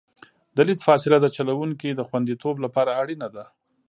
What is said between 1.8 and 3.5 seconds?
د خوندیتوب لپاره اړینه ده